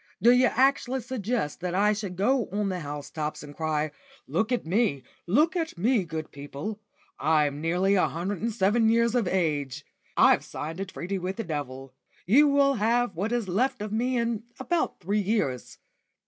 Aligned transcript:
"D' 0.19 0.31
you 0.31 0.47
actually 0.47 1.01
suggest 1.01 1.59
that 1.61 1.75
I 1.75 1.93
should 1.93 2.15
go 2.15 2.49
on 2.51 2.69
the 2.69 2.79
housetops 2.79 3.43
and 3.43 3.55
cry, 3.55 3.91
'Look 4.25 4.51
at 4.51 4.65
me, 4.65 5.03
look 5.27 5.55
at 5.55 5.77
me, 5.77 6.05
good 6.05 6.31
people; 6.31 6.79
I'm 7.19 7.61
nearly 7.61 7.93
a 7.93 8.07
hundred 8.07 8.41
and 8.41 8.51
seven 8.51 8.89
years 8.89 9.13
of 9.13 9.27
age; 9.27 9.85
I've 10.17 10.43
signed 10.43 10.79
a 10.79 10.85
treaty 10.85 11.19
with 11.19 11.35
the 11.35 11.43
devil. 11.43 11.93
He 12.25 12.41
will 12.41 12.73
have 12.73 13.15
what 13.15 13.31
is 13.31 13.47
left 13.47 13.79
of 13.79 13.91
me 13.93 14.17
in 14.17 14.41
about 14.59 14.99
three 15.01 15.21
years. 15.21 15.77